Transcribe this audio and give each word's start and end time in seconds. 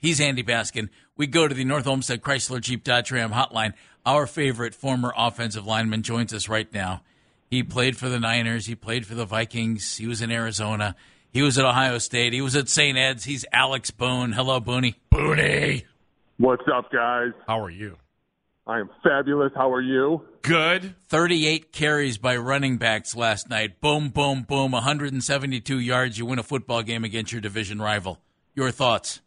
He's 0.00 0.20
Andy 0.20 0.42
Baskin. 0.42 0.88
We 1.16 1.26
go 1.26 1.46
to 1.46 1.54
the 1.54 1.64
North 1.64 1.86
Olmsted 1.86 2.22
Chrysler 2.22 2.60
Jeep 2.60 2.82
Dodge 2.82 3.12
Ram 3.12 3.32
hotline. 3.32 3.74
Our 4.06 4.26
favorite 4.26 4.74
former 4.74 5.12
offensive 5.14 5.66
lineman 5.66 6.02
joins 6.02 6.32
us 6.32 6.48
right 6.48 6.72
now. 6.72 7.02
He 7.50 7.62
played 7.62 7.96
for 7.98 8.08
the 8.08 8.18
Niners. 8.18 8.66
He 8.66 8.74
played 8.74 9.06
for 9.06 9.14
the 9.14 9.26
Vikings. 9.26 9.98
He 9.98 10.06
was 10.06 10.22
in 10.22 10.30
Arizona. 10.30 10.96
He 11.32 11.42
was 11.42 11.58
at 11.58 11.64
Ohio 11.66 11.98
State. 11.98 12.32
He 12.32 12.40
was 12.40 12.56
at 12.56 12.68
St. 12.68 12.96
Ed's. 12.96 13.24
He's 13.24 13.44
Alex 13.52 13.90
Boone. 13.90 14.32
Hello, 14.32 14.60
Booney. 14.60 14.94
Booney. 15.12 15.84
What's 16.38 16.64
up, 16.72 16.90
guys? 16.90 17.32
How 17.46 17.60
are 17.60 17.70
you? 17.70 17.98
I 18.66 18.78
am 18.78 18.88
fabulous. 19.02 19.52
How 19.54 19.72
are 19.72 19.82
you? 19.82 20.22
Good. 20.42 20.94
38 21.08 21.72
carries 21.72 22.18
by 22.18 22.36
running 22.36 22.78
backs 22.78 23.14
last 23.14 23.50
night. 23.50 23.80
Boom, 23.80 24.08
boom, 24.08 24.42
boom. 24.42 24.72
172 24.72 25.78
yards. 25.78 26.18
You 26.18 26.24
win 26.24 26.38
a 26.38 26.42
football 26.42 26.82
game 26.82 27.04
against 27.04 27.32
your 27.32 27.40
division 27.40 27.82
rival. 27.82 28.20
Your 28.54 28.70
thoughts? 28.70 29.20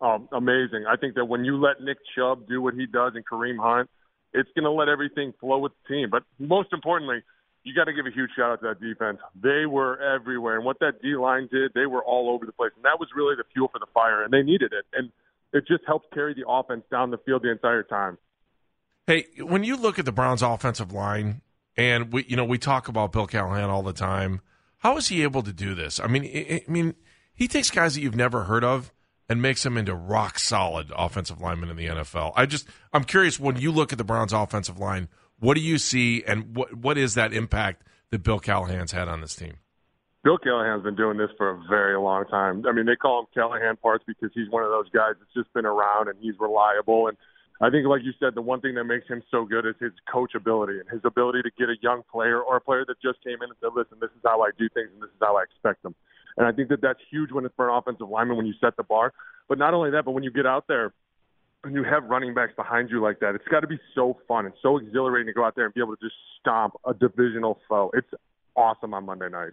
Oh, 0.00 0.28
amazing. 0.32 0.84
I 0.88 0.96
think 0.96 1.14
that 1.16 1.24
when 1.24 1.44
you 1.44 1.58
let 1.58 1.80
Nick 1.80 1.98
Chubb 2.16 2.46
do 2.48 2.62
what 2.62 2.74
he 2.74 2.86
does 2.86 3.12
and 3.14 3.24
Kareem 3.26 3.58
Hunt, 3.58 3.90
it's 4.32 4.48
going 4.54 4.64
to 4.64 4.70
let 4.70 4.88
everything 4.88 5.32
flow 5.40 5.58
with 5.58 5.72
the 5.82 5.94
team. 5.94 6.08
But 6.10 6.22
most 6.38 6.72
importantly, 6.72 7.22
you 7.64 7.74
got 7.74 7.84
to 7.84 7.92
give 7.92 8.06
a 8.06 8.10
huge 8.10 8.30
shout 8.36 8.52
out 8.52 8.60
to 8.60 8.68
that 8.68 8.80
defense. 8.80 9.18
They 9.34 9.66
were 9.66 10.00
everywhere, 10.00 10.56
and 10.56 10.64
what 10.64 10.78
that 10.80 11.02
D 11.02 11.16
line 11.16 11.48
did, 11.50 11.72
they 11.74 11.86
were 11.86 12.02
all 12.04 12.30
over 12.30 12.46
the 12.46 12.52
place, 12.52 12.70
and 12.76 12.84
that 12.84 13.00
was 13.00 13.08
really 13.14 13.34
the 13.36 13.44
fuel 13.52 13.68
for 13.68 13.78
the 13.78 13.86
fire, 13.92 14.22
and 14.22 14.32
they 14.32 14.42
needed 14.42 14.72
it, 14.72 14.84
and 14.92 15.10
it 15.52 15.66
just 15.66 15.82
helped 15.86 16.12
carry 16.14 16.34
the 16.34 16.48
offense 16.48 16.84
down 16.90 17.10
the 17.10 17.18
field 17.18 17.42
the 17.42 17.50
entire 17.50 17.82
time. 17.82 18.18
Hey, 19.06 19.26
when 19.38 19.64
you 19.64 19.76
look 19.76 19.98
at 19.98 20.04
the 20.04 20.12
Browns' 20.12 20.42
offensive 20.42 20.92
line, 20.92 21.40
and 21.76 22.12
we, 22.12 22.24
you 22.28 22.36
know, 22.36 22.44
we 22.44 22.58
talk 22.58 22.88
about 22.88 23.12
Bill 23.12 23.26
Callahan 23.26 23.70
all 23.70 23.82
the 23.82 23.92
time. 23.92 24.40
How 24.78 24.96
is 24.96 25.08
he 25.08 25.22
able 25.22 25.42
to 25.42 25.52
do 25.52 25.74
this? 25.74 25.98
I 25.98 26.06
mean, 26.06 26.24
I 26.24 26.62
mean, 26.70 26.94
he 27.34 27.48
takes 27.48 27.70
guys 27.70 27.94
that 27.94 28.00
you've 28.00 28.16
never 28.16 28.44
heard 28.44 28.64
of 28.64 28.92
and 29.28 29.42
makes 29.42 29.62
them 29.62 29.76
into 29.76 29.94
rock 29.94 30.38
solid 30.38 30.90
offensive 30.96 31.40
linemen 31.40 31.70
in 31.70 31.76
the 31.76 31.86
NFL. 31.86 32.32
I 32.34 32.46
just, 32.46 32.66
I'm 32.92 33.04
curious 33.04 33.38
when 33.38 33.56
you 33.56 33.70
look 33.70 33.92
at 33.92 33.98
the 33.98 34.04
Browns' 34.04 34.32
offensive 34.32 34.78
line, 34.78 35.08
what 35.38 35.54
do 35.54 35.60
you 35.60 35.78
see, 35.78 36.24
and 36.24 36.56
what 36.56 36.74
what 36.74 36.98
is 36.98 37.14
that 37.14 37.32
impact 37.32 37.84
that 38.10 38.22
Bill 38.22 38.40
Callahan's 38.40 38.92
had 38.92 39.08
on 39.08 39.20
this 39.20 39.36
team? 39.36 39.54
Bill 40.24 40.38
Callahan's 40.38 40.82
been 40.82 40.96
doing 40.96 41.16
this 41.16 41.30
for 41.36 41.50
a 41.50 41.62
very 41.68 41.98
long 41.98 42.24
time. 42.26 42.64
I 42.66 42.72
mean, 42.72 42.86
they 42.86 42.96
call 42.96 43.20
him 43.20 43.26
Callahan 43.32 43.76
parts 43.76 44.04
because 44.06 44.30
he's 44.34 44.50
one 44.50 44.64
of 44.64 44.70
those 44.70 44.88
guys 44.90 45.14
that's 45.18 45.32
just 45.32 45.52
been 45.54 45.64
around 45.64 46.08
and 46.08 46.18
he's 46.20 46.34
reliable. 46.40 47.06
And 47.06 47.16
I 47.60 47.70
think, 47.70 47.86
like 47.86 48.02
you 48.02 48.12
said, 48.18 48.34
the 48.34 48.42
one 48.42 48.60
thing 48.60 48.74
that 48.74 48.84
makes 48.84 49.06
him 49.06 49.22
so 49.30 49.44
good 49.44 49.64
is 49.64 49.74
his 49.80 49.92
coachability 50.12 50.80
and 50.80 50.88
his 50.90 51.00
ability 51.04 51.42
to 51.42 51.50
get 51.56 51.68
a 51.68 51.76
young 51.82 52.02
player 52.10 52.42
or 52.42 52.56
a 52.56 52.60
player 52.60 52.84
that 52.86 53.00
just 53.00 53.22
came 53.22 53.38
in 53.42 53.50
and 53.50 53.58
said, 53.60 53.70
"Listen, 53.74 53.98
this 54.00 54.10
is 54.10 54.22
how 54.24 54.42
I 54.42 54.50
do 54.58 54.68
things 54.68 54.90
and 54.92 55.02
this 55.02 55.10
is 55.10 55.22
how 55.22 55.36
I 55.36 55.44
expect 55.44 55.82
them." 55.84 55.94
And 56.38 56.46
I 56.46 56.52
think 56.52 56.68
that 56.68 56.80
that's 56.80 57.00
huge 57.10 57.32
when 57.32 57.44
it's 57.44 57.54
for 57.56 57.68
an 57.68 57.76
offensive 57.76 58.08
lineman 58.08 58.36
when 58.36 58.46
you 58.46 58.54
set 58.60 58.76
the 58.76 58.84
bar. 58.84 59.12
But 59.48 59.58
not 59.58 59.74
only 59.74 59.90
that, 59.90 60.04
but 60.04 60.12
when 60.12 60.22
you 60.22 60.30
get 60.30 60.46
out 60.46 60.66
there 60.68 60.94
and 61.64 61.74
you 61.74 61.82
have 61.82 62.04
running 62.04 62.32
backs 62.32 62.52
behind 62.56 62.90
you 62.90 63.02
like 63.02 63.18
that, 63.20 63.34
it's 63.34 63.48
got 63.48 63.60
to 63.60 63.66
be 63.66 63.80
so 63.94 64.16
fun 64.28 64.46
and 64.46 64.54
so 64.62 64.78
exhilarating 64.78 65.26
to 65.26 65.32
go 65.32 65.44
out 65.44 65.56
there 65.56 65.64
and 65.64 65.74
be 65.74 65.80
able 65.80 65.96
to 65.96 66.02
just 66.02 66.14
stomp 66.40 66.74
a 66.86 66.94
divisional 66.94 67.58
foe. 67.68 67.90
It's 67.92 68.08
awesome 68.54 68.94
on 68.94 69.04
Monday 69.04 69.28
night. 69.28 69.50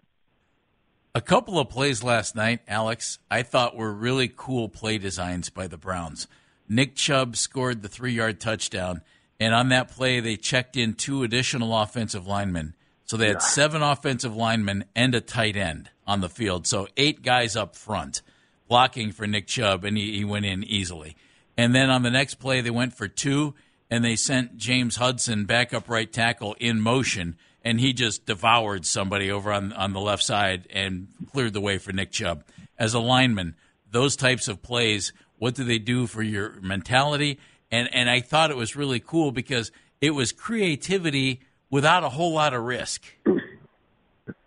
A 1.16 1.22
couple 1.22 1.58
of 1.58 1.70
plays 1.70 2.04
last 2.04 2.36
night, 2.36 2.60
Alex, 2.68 3.18
I 3.32 3.42
thought 3.42 3.76
were 3.76 3.92
really 3.92 4.28
cool 4.28 4.70
play 4.70 4.98
designs 4.98 5.50
by 5.50 5.66
the 5.66 5.78
Browns. 5.78 6.28
Nick 6.70 6.96
Chubb 6.96 7.36
scored 7.36 7.82
the 7.82 7.88
three 7.88 8.12
yard 8.12 8.40
touchdown, 8.40 9.02
and 9.40 9.56
on 9.56 9.70
that 9.70 9.90
play, 9.90 10.20
they 10.20 10.36
checked 10.36 10.76
in 10.76 10.94
two 10.94 11.24
additional 11.24 11.76
offensive 11.76 12.28
linemen. 12.28 12.76
So 13.06 13.18
they 13.18 13.28
had 13.28 13.42
seven 13.42 13.84
offensive 13.84 14.36
linemen 14.36 14.86
and 14.96 15.14
a 15.14 15.22
tight 15.22 15.56
end 15.56 15.90
on 16.08 16.22
the 16.22 16.30
field. 16.30 16.66
So 16.66 16.88
eight 16.98 17.22
guys 17.22 17.56
up 17.56 17.76
front 17.76 18.22
blocking 18.68 19.12
for 19.12 19.28
Nick 19.28 19.48
Chubb, 19.48 19.84
and 19.84 19.96
he, 19.96 20.18
he 20.18 20.26
went 20.26 20.46
in 20.46 20.64
easily. 20.64 21.16
And 21.56 21.74
then 21.74 21.90
on 21.90 22.02
the 22.02 22.10
next 22.10 22.36
play, 22.36 22.62
they 22.62 22.72
went 22.72 22.94
for 22.94 23.08
two, 23.08 23.54
and 23.90 24.04
they 24.04 24.16
sent 24.16 24.58
James 24.58 24.96
Hudson, 24.96 25.46
backup 25.46 25.88
right 25.88 26.12
tackle, 26.12 26.56
in 26.60 26.82
motion, 26.82 27.38
and 27.64 27.80
he 27.80 27.94
just 27.94 28.26
devoured 28.26 28.86
somebody 28.86 29.32
over 29.32 29.52
on, 29.52 29.72
on 29.74 29.94
the 29.94 30.00
left 30.00 30.24
side 30.24 30.68
and 30.72 31.08
cleared 31.32 31.54
the 31.54 31.62
way 31.62 31.78
for 31.78 31.94
Nick 31.94 32.12
Chubb. 32.12 32.44
As 32.78 32.94
a 32.94 33.00
lineman, 33.00 33.56
those 33.90 34.16
types 34.16 34.48
of 34.48 34.62
plays, 34.62 35.14
what 35.38 35.56
do 35.56 35.64
they 35.64 35.80
do 35.80 36.08
for 36.08 36.22
your 36.22 36.60
mentality? 36.62 37.40
And, 37.72 37.88
and 37.94 38.10
I 38.10 38.20
thought 38.20 38.52
it 38.52 38.58
was 38.58 38.76
really 38.76 39.00
cool 39.00 39.32
because 39.32 39.72
it 40.02 40.12
was 40.12 40.32
creativity 40.32 41.42
without 41.70 42.04
a 42.04 42.10
whole 42.10 42.34
lot 42.34 42.54
of 42.54 42.64
risk. 42.64 43.04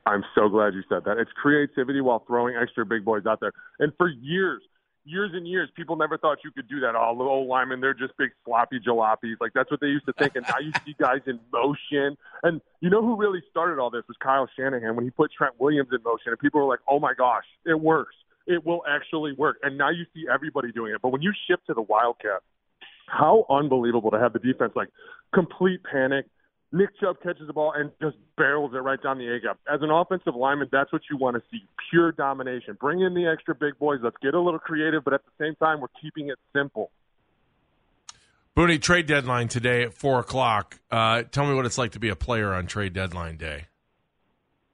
I'm 0.07 0.25
so 0.35 0.49
glad 0.49 0.75
you 0.75 0.83
said 0.89 1.05
that. 1.05 1.19
It's 1.19 1.31
creativity 1.33 2.01
while 2.01 2.25
throwing 2.27 2.57
extra 2.57 2.87
big 2.87 3.05
boys 3.05 3.27
out 3.27 3.41
there. 3.41 3.53
And 3.79 3.93
for 3.99 4.09
years, 4.09 4.63
years 5.05 5.31
and 5.35 5.47
years, 5.47 5.69
people 5.77 5.97
never 5.97 6.17
thought 6.17 6.39
you 6.43 6.51
could 6.51 6.67
do 6.69 6.81
that. 6.81 6.95
Oh, 6.97 7.13
little 7.13 7.33
old 7.33 7.49
linemen, 7.49 7.81
they're 7.81 7.95
just 7.95 8.17
big 8.17 8.31
sloppy 8.45 8.81
jalopies. 8.81 9.37
Like 9.41 9.53
that's 9.55 9.71
what 9.71 9.81
they 9.81 9.89
used 9.89 10.07
to 10.07 10.15
think. 10.15 10.35
And 10.35 10.47
now 10.49 10.59
you 10.61 10.73
see 10.87 10.95
guys 10.99 11.21
in 11.27 11.39
motion. 11.53 12.17
And 12.43 12.63
you 12.81 12.89
know 12.89 13.03
who 13.03 13.17
really 13.17 13.43
started 13.51 13.79
all 13.79 13.91
this 13.91 14.05
was 14.09 14.17
Kyle 14.23 14.49
Shanahan 14.57 14.97
when 14.97 15.05
he 15.05 15.11
put 15.11 15.31
Trent 15.37 15.55
Williams 15.59 15.91
in 15.93 16.03
motion. 16.03 16.29
And 16.29 16.39
people 16.39 16.61
were 16.61 16.69
like, 16.69 16.81
oh 16.89 16.99
my 16.99 17.13
gosh, 17.13 17.45
it 17.67 17.79
works. 17.79 18.15
It 18.47 18.65
will 18.65 18.83
actually 18.89 19.35
work. 19.35 19.59
And 19.63 19.77
now 19.77 19.91
you 19.91 20.07
see 20.15 20.25
everybody 20.33 20.73
doing 20.73 20.95
it. 20.95 21.03
But 21.03 21.11
when 21.11 21.21
you 21.21 21.35
shift 21.47 21.67
to 21.67 21.75
the 21.75 21.83
Wildcat, 21.83 22.41
how 23.07 23.45
unbelievable 23.51 24.11
to 24.11 24.19
have 24.19 24.33
the 24.33 24.39
defense 24.39 24.73
like 24.75 24.89
complete 25.35 25.81
panic– 25.85 26.25
Nick 26.71 26.91
Chubb 27.01 27.17
catches 27.23 27.47
the 27.47 27.53
ball 27.53 27.73
and 27.75 27.91
just 28.01 28.17
barrels 28.37 28.73
it 28.75 28.79
right 28.79 29.03
down 29.03 29.19
the 29.19 29.27
A 29.29 29.41
gap. 29.41 29.59
As 29.73 29.81
an 29.81 29.91
offensive 29.91 30.35
lineman, 30.35 30.69
that's 30.71 30.93
what 30.93 31.03
you 31.11 31.17
want 31.17 31.37
to 31.37 31.43
see 31.51 31.65
pure 31.91 32.13
domination. 32.13 32.77
Bring 32.79 33.01
in 33.01 33.15
the 33.15 33.27
extra 33.27 33.55
big 33.55 33.79
boys. 33.79 34.01
Let's 34.03 34.17
get 34.23 34.35
a 34.35 34.41
little 34.41 34.61
creative, 34.61 35.03
but 35.03 35.15
at 35.15 35.23
the 35.25 35.45
same 35.45 35.55
time, 35.57 35.81
we're 35.81 35.89
keeping 36.01 36.29
it 36.29 36.39
simple. 36.55 36.91
Booney, 38.55 38.83
trade 38.83 39.07
deadline 39.07 39.49
today 39.49 39.85
at 39.85 39.95
4 39.95 40.21
o'clock. 40.21 40.79
Uh, 40.91 41.23
tell 41.23 41.47
me 41.47 41.55
what 41.55 41.65
it's 41.65 41.79
like 41.79 41.93
to 41.93 42.01
be 42.01 42.09
a 42.09 42.17
player 42.17 42.53
on 42.53 42.67
trade 42.67 42.93
deadline 42.93 43.37
day. 43.37 43.67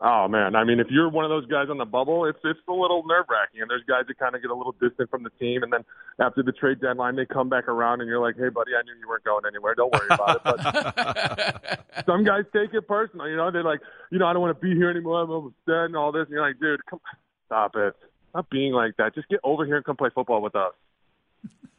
Oh 0.06 0.28
man, 0.28 0.54
I 0.54 0.64
mean, 0.64 0.80
if 0.80 0.88
you're 0.90 1.08
one 1.08 1.24
of 1.24 1.30
those 1.30 1.46
guys 1.46 1.68
on 1.70 1.78
the 1.78 1.86
bubble, 1.86 2.26
it's 2.26 2.38
it's 2.44 2.60
a 2.68 2.72
little 2.72 3.04
nerve 3.06 3.24
wracking. 3.30 3.62
And 3.62 3.70
there's 3.70 3.84
guys 3.88 4.04
that 4.06 4.18
kind 4.18 4.34
of 4.34 4.42
get 4.42 4.50
a 4.50 4.54
little 4.54 4.76
distant 4.78 5.08
from 5.08 5.22
the 5.22 5.30
team, 5.40 5.62
and 5.62 5.72
then 5.72 5.80
after 6.20 6.42
the 6.42 6.52
trade 6.52 6.82
deadline, 6.82 7.16
they 7.16 7.24
come 7.24 7.48
back 7.48 7.68
around, 7.68 8.02
and 8.02 8.08
you're 8.10 8.20
like, 8.20 8.36
"Hey, 8.36 8.50
buddy, 8.50 8.72
I 8.78 8.82
knew 8.82 8.92
you 9.00 9.08
weren't 9.08 9.24
going 9.24 9.44
anywhere. 9.48 9.74
Don't 9.74 9.90
worry 9.90 10.06
about 10.10 10.36
it." 10.36 10.42
But 10.44 12.04
some 12.06 12.22
guys 12.22 12.44
take 12.52 12.74
it 12.74 12.86
personal. 12.86 13.26
You 13.30 13.36
know, 13.36 13.50
they're 13.50 13.64
like, 13.64 13.80
"You 14.10 14.18
know, 14.18 14.26
I 14.26 14.34
don't 14.34 14.42
want 14.42 14.54
to 14.54 14.62
be 14.62 14.74
here 14.74 14.90
anymore. 14.90 15.22
I'm 15.22 15.30
upset 15.30 15.86
and 15.86 15.96
all 15.96 16.12
this." 16.12 16.24
And 16.24 16.32
you're 16.32 16.46
like, 16.46 16.60
"Dude, 16.60 16.84
come, 16.84 17.00
stop 17.46 17.74
it. 17.74 17.96
Stop 18.28 18.50
being 18.50 18.74
like 18.74 18.98
that. 18.98 19.14
Just 19.14 19.30
get 19.30 19.40
over 19.42 19.64
here 19.64 19.76
and 19.76 19.86
come 19.86 19.96
play 19.96 20.10
football 20.14 20.42
with 20.42 20.54
us." 20.54 20.74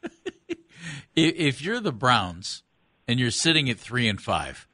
if 1.14 1.62
you're 1.62 1.78
the 1.78 1.92
Browns 1.92 2.64
and 3.06 3.20
you're 3.20 3.30
sitting 3.30 3.70
at 3.70 3.78
three 3.78 4.08
and 4.08 4.20
five 4.20 4.65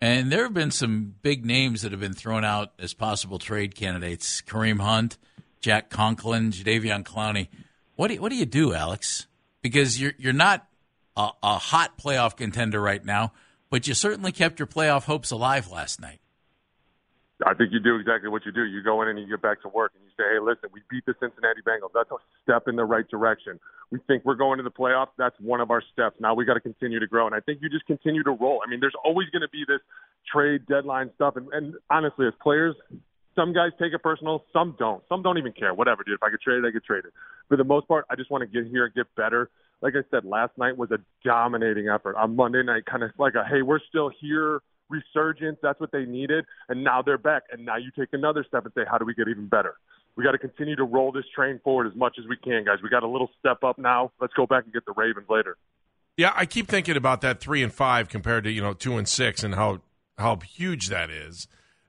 and 0.00 0.30
there 0.30 0.42
have 0.44 0.54
been 0.54 0.70
some 0.70 1.14
big 1.22 1.44
names 1.44 1.82
that 1.82 1.92
have 1.92 2.00
been 2.00 2.14
thrown 2.14 2.44
out 2.44 2.72
as 2.78 2.94
possible 2.94 3.38
trade 3.38 3.74
candidates: 3.74 4.42
Kareem 4.42 4.80
Hunt, 4.80 5.18
Jack 5.60 5.90
Conklin, 5.90 6.50
Jadeveon 6.50 7.02
Clowney. 7.04 7.48
What 7.96 8.08
do 8.08 8.14
you, 8.14 8.20
what 8.20 8.30
do 8.30 8.36
you 8.36 8.46
do, 8.46 8.74
Alex? 8.74 9.26
Because 9.62 10.00
you're 10.00 10.12
you're 10.18 10.32
not 10.32 10.66
a, 11.16 11.30
a 11.42 11.58
hot 11.58 11.98
playoff 11.98 12.36
contender 12.36 12.80
right 12.80 13.04
now, 13.04 13.32
but 13.70 13.86
you 13.88 13.94
certainly 13.94 14.32
kept 14.32 14.58
your 14.58 14.66
playoff 14.66 15.04
hopes 15.04 15.30
alive 15.30 15.70
last 15.70 16.00
night. 16.00 16.20
I 17.44 17.54
think 17.54 17.72
you 17.72 17.80
do 17.80 17.96
exactly 17.96 18.30
what 18.30 18.46
you 18.46 18.52
do. 18.52 18.64
You 18.64 18.82
go 18.82 19.02
in 19.02 19.08
and 19.08 19.18
you 19.18 19.26
get 19.26 19.42
back 19.42 19.60
to 19.62 19.68
work 19.68 19.92
and 19.94 20.05
say, 20.16 20.24
hey, 20.34 20.40
listen, 20.40 20.70
we 20.72 20.80
beat 20.90 21.04
the 21.06 21.14
Cincinnati 21.20 21.60
Bengals. 21.66 21.90
That's 21.94 22.10
a 22.10 22.16
step 22.42 22.68
in 22.68 22.76
the 22.76 22.84
right 22.84 23.08
direction. 23.08 23.60
We 23.90 24.00
think 24.06 24.24
we're 24.24 24.34
going 24.36 24.58
to 24.58 24.62
the 24.62 24.70
playoffs. 24.70 25.14
That's 25.18 25.36
one 25.40 25.60
of 25.60 25.70
our 25.70 25.82
steps. 25.92 26.16
Now 26.20 26.34
we 26.34 26.44
got 26.44 26.54
to 26.54 26.60
continue 26.60 27.00
to 27.00 27.06
grow. 27.06 27.26
And 27.26 27.34
I 27.34 27.40
think 27.40 27.60
you 27.62 27.68
just 27.68 27.86
continue 27.86 28.22
to 28.24 28.32
roll. 28.32 28.60
I 28.66 28.70
mean, 28.70 28.80
there's 28.80 28.96
always 29.04 29.28
going 29.30 29.42
to 29.42 29.48
be 29.48 29.64
this 29.66 29.80
trade 30.30 30.66
deadline 30.66 31.10
stuff. 31.14 31.36
And, 31.36 31.48
and 31.52 31.74
honestly, 31.90 32.26
as 32.26 32.32
players, 32.42 32.74
some 33.34 33.52
guys 33.52 33.70
take 33.78 33.92
it 33.92 34.02
personal, 34.02 34.44
some 34.52 34.74
don't. 34.78 35.02
Some 35.08 35.22
don't 35.22 35.38
even 35.38 35.52
care. 35.52 35.74
Whatever, 35.74 36.02
dude. 36.04 36.14
If 36.14 36.22
I 36.22 36.30
get 36.30 36.40
traded, 36.40 36.64
I 36.64 36.70
get 36.70 36.84
traded. 36.84 37.12
For 37.48 37.56
the 37.56 37.64
most 37.64 37.86
part, 37.86 38.06
I 38.10 38.16
just 38.16 38.30
want 38.30 38.42
to 38.42 38.46
get 38.46 38.70
here 38.70 38.86
and 38.86 38.94
get 38.94 39.06
better. 39.14 39.50
Like 39.82 39.94
I 39.94 40.02
said, 40.10 40.24
last 40.24 40.56
night 40.56 40.76
was 40.76 40.90
a 40.90 40.98
dominating 41.22 41.88
effort. 41.88 42.16
On 42.16 42.34
Monday 42.34 42.62
night, 42.62 42.86
kind 42.86 43.02
of 43.02 43.10
like 43.18 43.34
a 43.34 43.44
hey, 43.44 43.62
we're 43.62 43.80
still 43.88 44.10
here 44.20 44.60
resurgence. 44.88 45.58
That's 45.62 45.78
what 45.80 45.92
they 45.92 46.04
needed, 46.04 46.44
and 46.68 46.82
now 46.82 47.02
they're 47.02 47.18
back. 47.18 47.44
And 47.52 47.64
now 47.64 47.76
you 47.76 47.90
take 47.96 48.08
another 48.12 48.44
step 48.46 48.64
and 48.64 48.72
say, 48.74 48.82
how 48.88 48.98
do 48.98 49.04
we 49.04 49.14
get 49.14 49.28
even 49.28 49.48
better? 49.48 49.74
We 50.16 50.24
got 50.24 50.32
to 50.32 50.38
continue 50.38 50.76
to 50.76 50.84
roll 50.84 51.12
this 51.12 51.24
train 51.34 51.60
forward 51.62 51.86
as 51.86 51.94
much 51.94 52.16
as 52.18 52.26
we 52.26 52.36
can, 52.36 52.64
guys. 52.64 52.78
We 52.82 52.88
got 52.88 53.02
a 53.02 53.08
little 53.08 53.30
step 53.38 53.62
up 53.62 53.78
now. 53.78 54.12
Let's 54.20 54.32
go 54.32 54.46
back 54.46 54.64
and 54.64 54.72
get 54.72 54.86
the 54.86 54.94
Ravens 54.96 55.26
later. 55.28 55.56
Yeah, 56.16 56.32
I 56.34 56.46
keep 56.46 56.68
thinking 56.68 56.96
about 56.96 57.20
that 57.20 57.40
three 57.40 57.62
and 57.62 57.72
five 57.72 58.08
compared 58.08 58.44
to 58.44 58.50
you 58.50 58.62
know 58.62 58.72
two 58.72 58.96
and 58.96 59.06
six, 59.06 59.44
and 59.44 59.54
how 59.54 59.80
how 60.16 60.36
huge 60.36 60.88
that 60.88 61.10
is. 61.10 61.46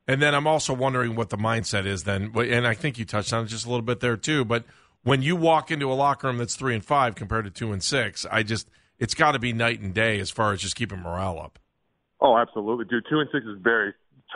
And 0.07 0.21
then 0.21 0.35
I'm 0.35 0.47
also 0.47 0.73
wondering 0.73 1.15
what 1.15 1.29
the 1.29 1.37
mindset 1.37 1.85
is 1.85 2.03
then. 2.03 2.33
And 2.35 2.67
I 2.67 2.73
think 2.73 2.97
you 2.97 3.05
touched 3.05 3.33
on 3.33 3.45
it 3.45 3.47
just 3.47 3.65
a 3.65 3.69
little 3.69 3.83
bit 3.83 3.99
there 3.99 4.17
too. 4.17 4.45
But 4.45 4.63
when 5.03 5.21
you 5.21 5.35
walk 5.35 5.71
into 5.71 5.91
a 5.91 5.95
locker 5.95 6.27
room 6.27 6.37
that's 6.37 6.55
three 6.55 6.75
and 6.75 6.83
five 6.83 7.15
compared 7.15 7.45
to 7.45 7.51
two 7.51 7.71
and 7.71 7.83
six, 7.83 8.25
I 8.29 8.43
just 8.43 8.69
it's 8.99 9.13
got 9.13 9.33
to 9.33 9.39
be 9.39 9.53
night 9.53 9.79
and 9.79 9.93
day 9.93 10.19
as 10.19 10.29
far 10.29 10.53
as 10.53 10.61
just 10.61 10.75
keeping 10.75 10.99
morale 10.99 11.39
up. 11.39 11.59
Oh, 12.19 12.37
absolutely, 12.37 12.85
dude. 12.85 13.05
Two 13.09 13.19
and 13.19 13.29
six 13.31 13.45
is 13.45 13.57
very 13.61 13.93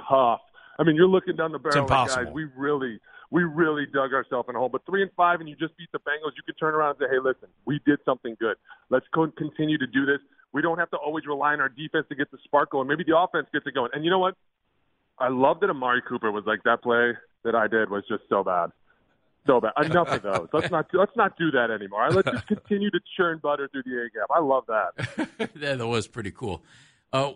tough. 0.09 0.41
I 0.77 0.83
mean, 0.83 0.95
you're 0.95 1.07
looking 1.07 1.35
down 1.35 1.51
the 1.51 1.59
barrel, 1.59 1.87
like, 1.87 2.09
guys. 2.09 2.27
We 2.33 2.45
really, 2.55 2.99
we 3.31 3.43
really 3.43 3.85
dug 3.85 4.13
ourselves 4.13 4.47
in 4.49 4.55
a 4.55 4.59
hole. 4.59 4.69
But 4.69 4.85
three 4.85 5.01
and 5.01 5.11
five, 5.15 5.39
and 5.39 5.49
you 5.49 5.55
just 5.55 5.75
beat 5.77 5.91
the 5.91 5.99
Bengals, 5.99 6.35
you 6.35 6.43
can 6.45 6.55
turn 6.55 6.75
around 6.75 6.97
and 6.99 6.99
say, 6.99 7.15
"Hey, 7.15 7.19
listen, 7.19 7.47
we 7.65 7.79
did 7.85 7.99
something 8.05 8.35
good. 8.39 8.57
Let's 8.89 9.05
continue 9.11 9.77
to 9.77 9.87
do 9.87 10.05
this. 10.05 10.19
We 10.51 10.61
don't 10.61 10.77
have 10.77 10.91
to 10.91 10.97
always 10.97 11.25
rely 11.25 11.53
on 11.53 11.61
our 11.61 11.69
defense 11.69 12.05
to 12.09 12.15
get 12.15 12.29
the 12.29 12.37
spark 12.43 12.71
going. 12.71 12.87
Maybe 12.87 13.05
the 13.05 13.17
offense 13.17 13.47
gets 13.51 13.65
it 13.65 13.73
going." 13.73 13.91
And 13.93 14.03
you 14.03 14.11
know 14.11 14.19
what? 14.19 14.35
I 15.17 15.29
love 15.29 15.59
that 15.61 15.69
Amari 15.69 16.01
Cooper 16.01 16.31
was 16.31 16.43
like 16.45 16.63
that 16.63 16.83
play 16.83 17.13
that 17.43 17.55
I 17.55 17.67
did 17.67 17.89
was 17.89 18.03
just 18.07 18.23
so 18.27 18.43
bad. 18.43 18.71
So 19.47 19.61
bad. 19.61 19.71
Enough 19.83 20.09
of 20.09 20.21
those. 20.21 20.47
Let's 20.51 20.71
not 20.71 20.87
let's 20.93 21.15
not 21.15 21.37
do 21.37 21.51
that 21.51 21.71
anymore. 21.71 22.09
Let's 22.11 22.29
just 22.29 22.47
continue 22.55 22.91
to 22.91 22.99
churn 23.17 23.39
butter 23.41 23.69
through 23.71 23.83
the 23.83 24.03
A 24.03 24.09
gap. 24.09 24.27
I 24.29 24.39
love 24.39 24.65
that. 24.67 25.49
that 25.55 25.87
was 25.87 26.07
pretty 26.07 26.31
cool. 26.31 26.63
Uh, 27.13 27.33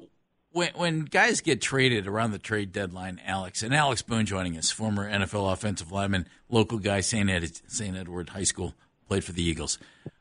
when 0.56 0.72
when 0.76 1.02
guys 1.02 1.42
get 1.42 1.62
traded 1.62 2.08
around 2.08 2.32
the 2.32 2.40
trade 2.40 2.72
deadline, 2.72 3.20
Alex 3.26 3.62
and 3.62 3.76
Alex 3.76 4.02
Boone 4.02 4.26
joining 4.26 4.58
us, 4.58 4.72
former 4.72 5.10
NFL 5.10 5.52
offensive 5.52 5.92
lineman, 5.92 6.28
local 6.50 6.80
guy, 6.80 7.02
St. 7.02 7.30
Ed, 7.30 7.60
St. 7.68 7.96
Edward 7.96 8.30
High 8.30 8.44
School, 8.44 8.74
played 9.10 9.26
for 9.26 9.34
the 9.34 9.44
Eagles. 9.44 9.78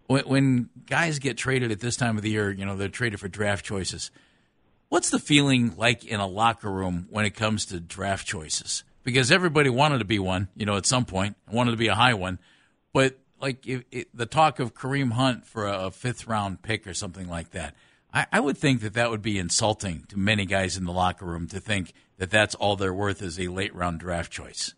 When, 0.09 0.25
when 0.25 0.71
guys 0.87 1.21
get 1.21 1.39
traded 1.39 1.71
at 1.71 1.79
this 1.79 1.97
time 1.97 2.17
of 2.17 2.25
the 2.25 2.31
year, 2.31 2.51
you 2.51 2.67
know 2.67 2.77
they're 2.77 2.89
traded 2.89 3.21
for 3.21 3.29
draft 3.29 3.65
choices. 3.65 4.11
What's 4.89 5.11
the 5.11 5.21
feeling 5.21 5.77
like 5.77 6.05
in 6.05 6.19
a 6.19 6.27
locker 6.27 6.71
room 6.71 7.07
when 7.11 7.25
it 7.25 7.37
comes 7.37 7.67
to 7.67 7.79
draft 7.79 8.27
choices? 8.27 8.83
Because 9.05 9.31
everybody 9.31 9.71
wanted 9.71 10.01
to 10.01 10.05
be 10.05 10.19
one, 10.19 10.49
you 10.57 10.67
know, 10.67 10.77
at 10.77 10.85
some 10.85 11.05
point, 11.05 11.37
wanted 11.49 11.71
to 11.71 11.77
be 11.77 11.89
a 11.89 11.95
high 11.95 12.15
one, 12.15 12.41
but 12.93 13.19
like 13.41 13.65
if, 13.69 13.85
the 14.13 14.27
talk 14.27 14.59
of 14.59 14.75
Kareem 14.75 15.13
Hunt 15.13 15.47
for 15.47 15.69
a, 15.69 15.87
a 15.87 15.91
fifth 15.93 16.27
round 16.27 16.63
pick 16.63 16.89
or 16.89 16.95
something 16.95 17.29
like 17.29 17.53
that. 17.53 17.77
I, 18.15 18.27
I 18.33 18.41
would 18.41 18.57
think 18.57 18.81
that 18.83 18.95
that 18.95 19.11
would 19.11 19.23
be 19.23 19.39
insulting 19.39 20.05
to 20.09 20.19
many 20.19 20.47
guys 20.47 20.77
in 20.77 20.85
the 20.85 20.93
locker 20.93 21.27
room 21.27 21.49
to 21.49 21.59
think 21.59 21.93
that 22.19 22.31
that's 22.31 22.55
all 22.55 22.77
they're 22.77 22.95
worth 22.95 23.21
is 23.21 23.39
a 23.41 23.49
late 23.49 23.75
round 23.75 23.99
draft 23.99 24.31
choice. 24.31 24.75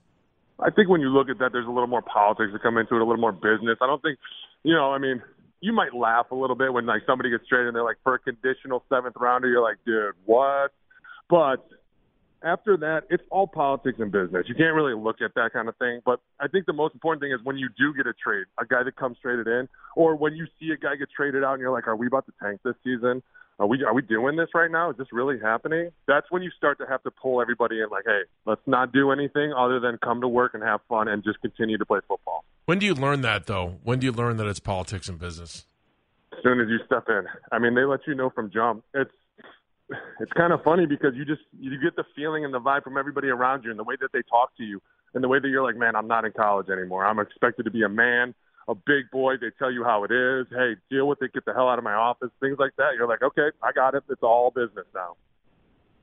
I 0.58 0.70
think 0.70 0.88
when 0.88 1.02
you 1.02 1.10
look 1.10 1.28
at 1.28 1.38
that, 1.38 1.52
there's 1.52 1.66
a 1.66 1.70
little 1.70 1.86
more 1.86 2.00
politics 2.00 2.52
that 2.54 2.62
come 2.62 2.78
into 2.78 2.94
it, 2.94 3.02
a 3.02 3.04
little 3.04 3.20
more 3.20 3.32
business. 3.32 3.76
I 3.82 3.86
don't 3.86 4.00
think, 4.00 4.18
you 4.62 4.74
know, 4.74 4.90
I 4.90 4.98
mean, 4.98 5.22
you 5.60 5.74
might 5.74 5.94
laugh 5.94 6.30
a 6.30 6.34
little 6.34 6.56
bit 6.56 6.72
when 6.72 6.86
like 6.86 7.02
somebody 7.06 7.28
gets 7.28 7.46
traded 7.46 7.68
and 7.68 7.76
they're 7.76 7.84
like 7.84 7.98
for 8.02 8.14
a 8.14 8.18
conditional 8.18 8.82
seventh 8.88 9.16
rounder. 9.20 9.48
You're 9.48 9.62
like, 9.62 9.76
dude, 9.84 10.14
what? 10.24 10.72
But 11.28 11.68
after 12.42 12.76
that, 12.78 13.04
it's 13.10 13.22
all 13.30 13.46
politics 13.46 13.98
and 14.00 14.12
business. 14.12 14.44
You 14.48 14.54
can't 14.54 14.74
really 14.74 14.94
look 14.94 15.20
at 15.20 15.34
that 15.34 15.52
kind 15.52 15.68
of 15.68 15.76
thing. 15.76 16.00
But 16.04 16.20
I 16.40 16.48
think 16.48 16.66
the 16.66 16.72
most 16.72 16.94
important 16.94 17.22
thing 17.22 17.32
is 17.32 17.44
when 17.44 17.56
you 17.56 17.68
do 17.76 17.94
get 17.94 18.06
a 18.06 18.12
trade, 18.12 18.46
a 18.60 18.66
guy 18.66 18.82
that 18.82 18.96
comes 18.96 19.16
traded 19.20 19.46
in, 19.46 19.68
or 19.94 20.16
when 20.16 20.34
you 20.34 20.46
see 20.60 20.70
a 20.70 20.76
guy 20.76 20.96
get 20.96 21.08
traded 21.14 21.44
out 21.44 21.54
and 21.54 21.60
you're 21.60 21.72
like, 21.72 21.88
are 21.88 21.96
we 21.96 22.06
about 22.06 22.26
to 22.26 22.32
tank 22.42 22.60
this 22.64 22.74
season? 22.84 23.22
Are 23.58 23.66
we 23.66 23.82
are 23.84 23.94
we 23.94 24.02
doing 24.02 24.36
this 24.36 24.48
right 24.54 24.70
now? 24.70 24.90
Is 24.90 24.98
this 24.98 25.06
really 25.12 25.40
happening? 25.40 25.90
That's 26.06 26.30
when 26.30 26.42
you 26.42 26.50
start 26.50 26.76
to 26.78 26.86
have 26.86 27.02
to 27.04 27.10
pull 27.10 27.40
everybody 27.40 27.80
in. 27.80 27.88
Like, 27.88 28.04
hey, 28.04 28.20
let's 28.44 28.60
not 28.66 28.92
do 28.92 29.10
anything 29.10 29.54
other 29.56 29.80
than 29.80 29.98
come 30.04 30.20
to 30.20 30.28
work 30.28 30.52
and 30.52 30.62
have 30.62 30.80
fun 30.90 31.08
and 31.08 31.24
just 31.24 31.40
continue 31.40 31.78
to 31.78 31.86
play 31.86 32.00
football. 32.06 32.44
When 32.66 32.78
do 32.78 32.84
you 32.84 32.94
learn 32.94 33.22
that 33.22 33.46
though? 33.46 33.78
When 33.82 33.98
do 33.98 34.06
you 34.06 34.12
learn 34.12 34.36
that 34.36 34.46
it's 34.46 34.60
politics 34.60 35.08
and 35.08 35.18
business? 35.18 35.64
As 36.32 36.42
soon 36.42 36.60
as 36.60 36.68
you 36.68 36.80
step 36.84 37.04
in. 37.08 37.22
I 37.50 37.58
mean, 37.58 37.74
they 37.74 37.84
let 37.84 38.00
you 38.06 38.14
know 38.14 38.28
from 38.28 38.50
jump. 38.50 38.84
It's 38.92 39.10
it's 40.20 40.32
kind 40.32 40.52
of 40.52 40.62
funny 40.62 40.86
because 40.86 41.14
you 41.14 41.24
just 41.24 41.42
you 41.58 41.80
get 41.80 41.96
the 41.96 42.04
feeling 42.14 42.44
and 42.44 42.52
the 42.52 42.60
vibe 42.60 42.82
from 42.82 42.96
everybody 42.96 43.28
around 43.28 43.64
you 43.64 43.70
and 43.70 43.78
the 43.78 43.84
way 43.84 43.94
that 44.00 44.12
they 44.12 44.22
talk 44.22 44.56
to 44.56 44.64
you 44.64 44.80
and 45.14 45.22
the 45.22 45.28
way 45.28 45.38
that 45.38 45.48
you're 45.48 45.62
like, 45.62 45.76
man, 45.76 45.94
I'm 45.94 46.08
not 46.08 46.24
in 46.24 46.32
college 46.32 46.68
anymore. 46.68 47.06
I'm 47.06 47.18
expected 47.18 47.64
to 47.64 47.70
be 47.70 47.82
a 47.82 47.88
man 47.88 48.34
a 48.68 48.74
big 48.74 49.10
boy. 49.12 49.34
They 49.40 49.50
tell 49.58 49.70
you 49.70 49.84
how 49.84 50.04
it 50.04 50.10
is. 50.10 50.46
Hey, 50.50 50.76
deal 50.90 51.06
with 51.06 51.22
it. 51.22 51.32
Get 51.32 51.44
the 51.44 51.52
hell 51.52 51.68
out 51.68 51.78
of 51.78 51.84
my 51.84 51.94
office. 51.94 52.30
Things 52.40 52.58
like 52.58 52.74
that. 52.76 52.90
You're 52.96 53.08
like, 53.08 53.22
okay, 53.22 53.48
I 53.62 53.72
got 53.72 53.94
it. 53.94 54.04
It's 54.08 54.22
all 54.22 54.50
business 54.50 54.86
now. 54.94 55.16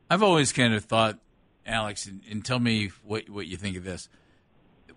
I've 0.10 0.24
always 0.24 0.52
kind 0.52 0.74
of 0.74 0.86
thought, 0.86 1.20
Alex, 1.66 2.06
and, 2.06 2.22
and 2.30 2.44
tell 2.44 2.60
me 2.60 2.92
what 3.04 3.30
what 3.30 3.48
you 3.48 3.58
think 3.58 3.78
of 3.78 3.84
this. 3.84 4.10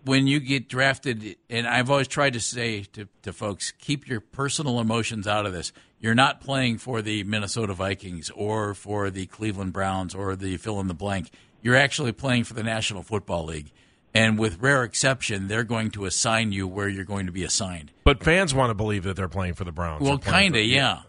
When 0.07 0.27
you 0.27 0.41
get 0.41 0.69
drafted, 0.69 1.37
and 1.51 1.67
I've 1.67 1.91
always 1.91 2.09
tried 2.09 2.33
to 2.33 2.41
say 2.41 2.85
to, 2.95 3.09
to 3.23 3.33
folks, 3.33 3.73
keep 3.79 4.09
your 4.09 4.21
personal 4.21 4.81
emotions 4.81 5.27
out 5.27 5.47
of 5.47 5.53
this. 5.53 5.73
You're 6.01 6.15
not 6.15 6.41
playing 6.41 6.79
for 6.79 7.03
the 7.03 7.25
Minnesota 7.25 7.75
Vikings 7.75 8.31
or 8.31 8.75
for 8.75 9.11
the 9.11 9.27
Cleveland 9.27 9.73
Browns 9.73 10.15
or 10.15 10.37
the 10.37 10.57
fill 10.57 10.81
in 10.81 10.89
the 10.89 10.95
blank. 10.95 11.31
You're 11.63 11.77
actually 11.77 12.13
playing 12.13 12.45
for 12.45 12.55
the 12.55 12.63
National 12.63 13.03
Football 13.03 13.47
League 13.47 13.73
and 14.17 14.39
with 14.39 14.63
rare 14.63 14.83
exception, 14.83 15.49
they're 15.49 15.63
going 15.63 15.91
to 15.91 16.07
assign 16.07 16.51
you 16.51 16.67
where 16.67 16.89
you're 16.89 17.05
going 17.05 17.27
to 17.27 17.33
be 17.33 17.45
assigned. 17.45 17.93
But 18.03 18.25
fans 18.25 18.55
want 18.55 18.71
to 18.71 18.75
believe 18.75 19.03
that 19.03 19.15
they're 19.15 19.29
playing 19.29 19.55
for 19.55 19.65
the 19.65 19.73
Browns. 19.73 20.03
Well, 20.03 20.19
kind 20.19 20.57
of, 20.57 20.65
yeah. 20.65 21.03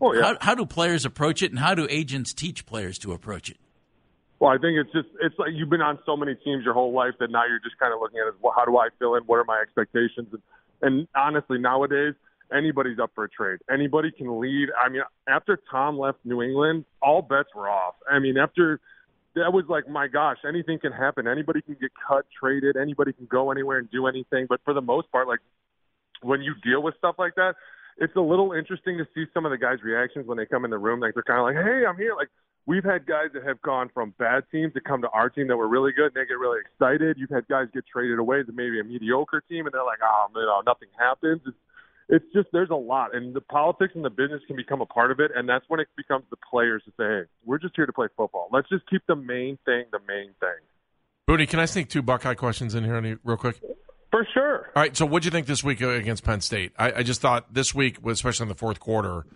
Oh, 0.00 0.14
yeah. 0.14 0.22
How, 0.22 0.36
how 0.40 0.54
do 0.54 0.64
players 0.64 1.04
approach 1.04 1.42
it, 1.42 1.50
and 1.50 1.58
how 1.58 1.74
do 1.74 1.86
agents 1.90 2.32
teach 2.32 2.64
players 2.64 2.98
to 3.00 3.12
approach 3.12 3.50
it? 3.50 3.58
Well, 4.40 4.50
I 4.50 4.58
think 4.58 4.78
it's 4.78 4.92
just 4.92 5.08
it's 5.20 5.34
like 5.38 5.50
you've 5.52 5.70
been 5.70 5.82
on 5.82 5.98
so 6.06 6.16
many 6.16 6.34
teams 6.36 6.64
your 6.64 6.74
whole 6.74 6.92
life 6.92 7.14
that 7.18 7.30
now 7.30 7.44
you're 7.46 7.58
just 7.58 7.78
kind 7.78 7.92
of 7.92 8.00
looking 8.00 8.20
at 8.20 8.28
it 8.28 8.34
well, 8.40 8.54
how 8.56 8.64
do 8.64 8.78
I 8.78 8.88
fill 8.98 9.16
in? 9.16 9.24
What 9.24 9.36
are 9.36 9.44
my 9.44 9.58
expectations? 9.60 10.28
And, 10.32 10.42
and 10.82 11.08
honestly, 11.16 11.58
nowadays 11.58 12.14
anybody's 12.54 12.98
up 12.98 13.10
for 13.14 13.24
a 13.24 13.28
trade. 13.28 13.58
Anybody 13.70 14.10
can 14.10 14.40
leave. 14.40 14.68
I 14.80 14.88
mean, 14.88 15.02
after 15.28 15.58
Tom 15.70 15.98
left 15.98 16.18
New 16.24 16.42
England, 16.42 16.84
all 17.02 17.20
bets 17.20 17.48
were 17.54 17.68
off. 17.68 17.94
I 18.10 18.20
mean, 18.20 18.38
after 18.38 18.80
that 19.34 19.52
was 19.52 19.64
like, 19.68 19.88
my 19.88 20.06
gosh, 20.06 20.38
anything 20.46 20.78
can 20.78 20.92
happen. 20.92 21.26
Anybody 21.26 21.60
can 21.60 21.76
get 21.80 21.90
cut, 22.06 22.24
traded. 22.38 22.76
Anybody 22.76 23.12
can 23.12 23.26
go 23.26 23.50
anywhere 23.50 23.78
and 23.78 23.90
do 23.90 24.06
anything. 24.06 24.46
But 24.48 24.60
for 24.64 24.72
the 24.72 24.80
most 24.80 25.10
part, 25.10 25.28
like 25.28 25.40
when 26.22 26.42
you 26.42 26.54
deal 26.62 26.82
with 26.82 26.94
stuff 26.98 27.16
like 27.18 27.34
that, 27.36 27.54
it's 27.98 28.14
a 28.14 28.20
little 28.20 28.52
interesting 28.52 28.98
to 28.98 29.06
see 29.14 29.28
some 29.34 29.44
of 29.44 29.50
the 29.50 29.58
guys' 29.58 29.78
reactions 29.82 30.26
when 30.26 30.38
they 30.38 30.46
come 30.46 30.64
in 30.64 30.70
the 30.70 30.78
room. 30.78 31.00
Like 31.00 31.14
they're 31.14 31.24
kind 31.24 31.40
of 31.40 31.46
like, 31.46 31.56
"Hey, 31.56 31.84
I'm 31.84 31.96
here." 31.96 32.14
Like 32.14 32.28
we've 32.68 32.84
had 32.84 33.06
guys 33.06 33.32
that 33.32 33.42
have 33.42 33.60
gone 33.62 33.90
from 33.92 34.14
bad 34.18 34.44
teams 34.52 34.74
to 34.74 34.80
come 34.80 35.00
to 35.00 35.08
our 35.08 35.30
team 35.30 35.48
that 35.48 35.56
were 35.56 35.66
really 35.66 35.90
good, 35.90 36.12
and 36.12 36.14
they 36.14 36.26
get 36.28 36.38
really 36.38 36.60
excited. 36.60 37.16
You've 37.18 37.30
had 37.30 37.48
guys 37.48 37.66
get 37.72 37.84
traded 37.90 38.18
away 38.18 38.42
to 38.42 38.52
maybe 38.52 38.78
a 38.78 38.84
mediocre 38.84 39.42
team, 39.48 39.66
and 39.66 39.72
they're 39.72 39.82
like, 39.82 39.98
"Oh, 40.04 40.26
you 40.36 40.42
oh, 40.42 40.44
know, 40.44 40.62
nothing 40.70 40.88
happens." 41.00 41.40
It's, 41.46 41.56
it's 42.10 42.24
just 42.34 42.48
there's 42.52 42.70
a 42.70 42.76
lot, 42.76 43.16
and 43.16 43.34
the 43.34 43.40
politics 43.40 43.94
and 43.96 44.04
the 44.04 44.10
business 44.10 44.42
can 44.46 44.54
become 44.54 44.82
a 44.82 44.86
part 44.86 45.10
of 45.10 45.18
it, 45.18 45.32
and 45.34 45.48
that's 45.48 45.64
when 45.68 45.80
it 45.80 45.88
becomes 45.96 46.24
the 46.30 46.36
players 46.48 46.82
to 46.84 46.90
say, 46.92 47.04
"Hey, 47.04 47.22
we're 47.44 47.58
just 47.58 47.74
here 47.74 47.86
to 47.86 47.92
play 47.92 48.06
football. 48.16 48.48
Let's 48.52 48.68
just 48.68 48.88
keep 48.88 49.02
the 49.08 49.16
main 49.16 49.58
thing 49.64 49.84
the 49.90 50.00
main 50.06 50.34
thing." 50.38 50.60
Booty, 51.26 51.46
can 51.46 51.60
I 51.60 51.64
sneak 51.64 51.88
two 51.88 52.02
Buckeye 52.02 52.34
questions 52.34 52.74
in 52.74 52.84
here, 52.84 53.18
real 53.24 53.36
quick? 53.36 53.60
For 54.10 54.26
sure. 54.32 54.70
All 54.74 54.82
right. 54.82 54.96
So, 54.96 55.04
what'd 55.04 55.26
you 55.26 55.30
think 55.30 55.46
this 55.46 55.62
week 55.62 55.82
against 55.82 56.24
Penn 56.24 56.40
State? 56.40 56.72
I, 56.78 56.92
I 56.92 57.02
just 57.02 57.20
thought 57.20 57.52
this 57.52 57.74
week, 57.74 57.98
especially 58.06 58.44
in 58.44 58.48
the 58.48 58.54
fourth 58.54 58.80
quarter, 58.80 59.26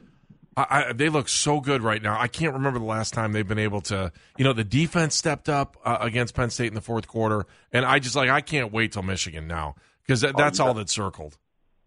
I, 0.56 0.66
I, 0.88 0.92
they 0.92 1.08
look 1.08 1.28
so 1.28 1.60
good 1.60 1.82
right 1.82 2.02
now. 2.02 2.20
I 2.20 2.28
can't 2.28 2.52
remember 2.54 2.78
the 2.78 2.84
last 2.84 3.14
time 3.14 3.32
they've 3.32 3.46
been 3.46 3.58
able 3.58 3.80
to. 3.82 4.12
You 4.36 4.44
know, 4.44 4.52
the 4.52 4.64
defense 4.64 5.14
stepped 5.16 5.48
up 5.48 5.76
uh, 5.84 5.98
against 6.00 6.34
Penn 6.34 6.50
State 6.50 6.68
in 6.68 6.74
the 6.74 6.80
fourth 6.80 7.08
quarter, 7.08 7.46
and 7.72 7.84
I 7.84 7.98
just 7.98 8.16
like 8.16 8.28
I 8.30 8.40
can't 8.40 8.72
wait 8.72 8.92
till 8.92 9.02
Michigan 9.02 9.46
now 9.46 9.76
because 10.02 10.20
that, 10.20 10.36
that's 10.36 10.60
oh, 10.60 10.66
all 10.66 10.74
that's 10.74 10.92
circled. 10.92 11.38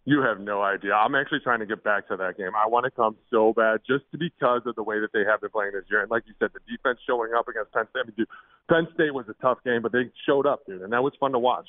You 0.08 0.22
have 0.22 0.40
no 0.40 0.62
idea. 0.62 0.94
I'm 0.94 1.16
actually 1.16 1.40
trying 1.40 1.60
to 1.60 1.66
get 1.66 1.84
back 1.84 2.08
to 2.10 2.18
that 2.18 2.38
game. 2.38 2.52
I 2.56 2.68
want 2.68 2.86
to 2.86 2.92
come 2.92 3.16
so 3.32 3.54
bad 3.54 3.82
just 3.88 4.06
because 4.12 4.62
of 4.68 4.76
the 4.76 4.84
way 4.84 5.00
that 5.00 5.10
they 5.14 5.24
have 5.28 5.42
been 5.42 5.50
playing 5.50 5.72
this 5.74 5.86
year. 5.90 6.02
And 6.02 6.12
like 6.12 6.24
you 6.28 6.34
said, 6.38 6.52
the 6.54 6.60
defense 6.72 7.00
showing 7.08 7.32
up 7.36 7.48
against 7.48 7.72
Penn 7.72 7.88
State. 7.90 8.02
I 8.02 8.04
mean, 8.04 8.14
dude, 8.16 8.28
Penn 8.70 8.88
State 8.94 9.14
was 9.14 9.26
a 9.30 9.34
tough 9.42 9.58
game, 9.66 9.82
but 9.82 9.92
they 9.92 10.12
showed 10.28 10.46
up, 10.46 10.66
dude, 10.68 10.84
and 10.84 10.94
that 10.94 11.04
was 11.04 11.14
fun 11.20 11.32
to 11.32 11.40
watch. 11.40 11.68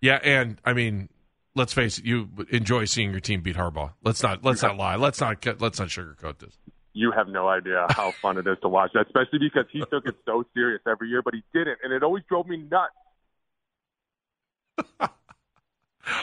Yeah, 0.00 0.18
and 0.22 0.58
I 0.64 0.72
mean, 0.72 1.10
let's 1.58 1.74
face 1.74 1.98
it, 1.98 2.04
you 2.04 2.28
enjoy 2.50 2.86
seeing 2.86 3.10
your 3.10 3.20
team 3.20 3.42
beat 3.42 3.56
Harbaugh. 3.56 3.92
Let's 4.02 4.22
not 4.22 4.44
let's 4.44 4.62
not 4.62 4.76
lie. 4.76 4.96
Let's 4.96 5.20
not 5.20 5.44
let's 5.60 5.78
not 5.78 5.88
sugarcoat 5.88 6.38
this. 6.38 6.56
You 6.94 7.12
have 7.12 7.28
no 7.28 7.48
idea 7.48 7.86
how 7.90 8.12
fun 8.12 8.38
it 8.38 8.46
is 8.46 8.56
to 8.62 8.68
watch 8.68 8.92
that, 8.94 9.06
especially 9.06 9.38
because 9.40 9.66
he 9.70 9.80
took 9.80 10.06
it 10.06 10.16
so 10.24 10.44
serious 10.54 10.80
every 10.86 11.08
year, 11.10 11.22
but 11.22 11.34
he 11.34 11.42
didn't, 11.52 11.78
and 11.82 11.92
it 11.92 12.02
always 12.02 12.24
drove 12.28 12.46
me 12.46 12.56
nuts. 12.56 12.94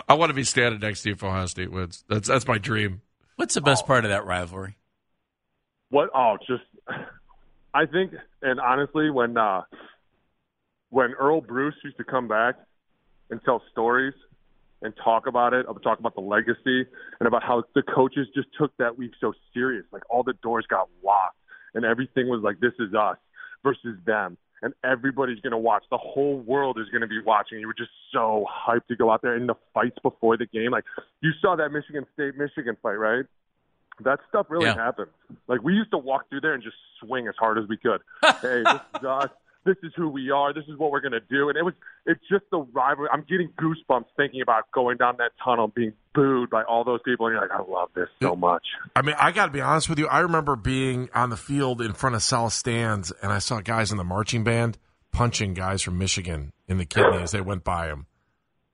I 0.09 0.15
want 0.15 0.31
to 0.31 0.33
be 0.33 0.43
standing 0.43 0.79
next 0.79 1.03
to 1.03 1.09
you 1.09 1.13
if 1.15 1.23
Ohio 1.23 1.45
State 1.45 1.71
wins. 1.71 2.03
That's 2.09 2.27
that's 2.27 2.47
my 2.47 2.57
dream. 2.57 3.01
What's 3.35 3.53
the 3.53 3.61
best 3.61 3.83
oh. 3.83 3.87
part 3.87 4.05
of 4.05 4.11
that 4.11 4.25
rivalry? 4.25 4.77
What? 5.89 6.09
Oh, 6.15 6.37
just 6.47 6.63
I 7.73 7.85
think, 7.85 8.13
and 8.41 8.59
honestly, 8.59 9.09
when 9.09 9.37
uh, 9.37 9.61
when 10.89 11.13
Earle 11.13 11.41
Bruce 11.41 11.75
used 11.83 11.97
to 11.97 12.03
come 12.03 12.27
back 12.27 12.55
and 13.29 13.41
tell 13.43 13.61
stories 13.71 14.13
and 14.85 14.93
talk 15.03 15.25
about 15.27 15.53
it, 15.53 15.65
talk 15.83 15.99
about 15.99 16.15
the 16.15 16.21
legacy, 16.21 16.85
and 17.19 17.27
about 17.27 17.43
how 17.43 17.63
the 17.73 17.81
coaches 17.81 18.27
just 18.35 18.47
took 18.57 18.75
that 18.77 18.97
week 18.97 19.11
so 19.19 19.33
serious. 19.53 19.83
Like 19.91 20.03
all 20.09 20.23
the 20.23 20.33
doors 20.43 20.65
got 20.69 20.87
locked, 21.03 21.37
and 21.73 21.83
everything 21.83 22.29
was 22.29 22.41
like, 22.43 22.59
"This 22.59 22.73
is 22.79 22.93
us 22.93 23.17
versus 23.63 23.97
them," 24.05 24.37
and 24.61 24.73
everybody's 24.83 25.39
going 25.41 25.51
to 25.51 25.57
watch. 25.57 25.83
The 25.89 25.97
whole 25.97 26.37
world 26.39 26.77
is 26.79 26.87
going 26.89 27.01
to 27.01 27.07
be 27.07 27.21
watching. 27.21 27.59
You 27.59 27.67
were 27.67 27.73
just 27.73 27.91
so 28.13 28.45
hyped 28.67 28.87
to 28.87 28.95
go 28.95 29.11
out 29.11 29.21
there 29.21 29.35
in 29.35 29.47
the 29.47 29.55
fights 29.73 29.97
before 30.03 30.37
the 30.37 30.45
game. 30.45 30.71
Like 30.71 30.85
you 31.21 31.31
saw 31.41 31.55
that 31.55 31.71
Michigan 31.71 32.05
State 32.13 32.37
Michigan 32.37 32.77
fight, 32.83 32.93
right? 32.99 33.25
That 34.03 34.19
stuff 34.29 34.47
really 34.49 34.65
Yeah. 34.65 34.75
happens. 34.75 35.09
Like 35.47 35.63
we 35.63 35.73
used 35.73 35.91
to 35.91 35.97
walk 35.97 36.29
through 36.29 36.41
there 36.41 36.53
and 36.53 36.61
just 36.61 36.75
swing 36.99 37.27
as 37.27 37.35
hard 37.39 37.57
as 37.57 37.67
we 37.67 37.77
could. 37.77 38.01
hey, 38.41 38.61
this 38.63 38.81
is 38.99 39.03
us. 39.07 39.29
This 39.65 39.77
is 39.83 39.91
who 39.95 40.07
we 40.09 40.29
are. 40.29 40.53
This 40.53 40.65
is 40.67 40.77
what 40.77 40.91
we're 40.91 41.01
gonna 41.01 41.19
do. 41.27 41.49
And 41.49 41.57
it 41.57 41.63
was 41.63 41.73
it's 42.05 42.21
just 42.29 42.43
the 42.51 42.59
rivalry. 42.59 43.09
I'm 43.11 43.25
getting 43.27 43.49
goosebumps 43.59 44.05
thinking 44.15 44.41
about 44.41 44.71
going 44.71 44.97
down 44.97 45.15
that 45.17 45.31
tunnel, 45.43 45.67
being 45.67 45.93
booed 46.13 46.51
by 46.51 46.63
all 46.63 46.83
those 46.83 46.99
people, 47.03 47.25
and 47.25 47.33
you're 47.33 47.41
like, 47.41 47.51
I 47.51 47.63
love 47.63 47.89
this 47.95 48.07
so 48.21 48.35
much. 48.35 48.63
I 48.95 49.01
mean, 49.01 49.15
I 49.19 49.31
got 49.31 49.47
to 49.47 49.51
be 49.51 49.61
honest 49.61 49.89
with 49.89 49.97
you. 49.97 50.07
I 50.07 50.19
remember 50.19 50.55
being 50.55 51.09
on 51.15 51.31
the 51.31 51.37
field 51.37 51.81
in 51.81 51.93
front 51.93 52.15
of 52.15 52.21
South 52.21 52.53
stands, 52.53 53.11
and 53.23 53.31
I 53.33 53.39
saw 53.39 53.59
guys 53.59 53.91
in 53.91 53.97
the 53.97 54.03
marching 54.03 54.43
band 54.43 54.77
punching 55.11 55.53
guys 55.55 55.81
from 55.81 55.97
Michigan 55.97 56.51
in 56.67 56.77
the 56.77 56.85
kidney 56.85 57.17
as 57.17 57.31
they 57.31 57.41
went 57.41 57.63
by 57.63 57.87
them. 57.87 58.05